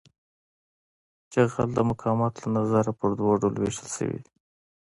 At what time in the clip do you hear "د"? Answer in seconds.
1.75-1.79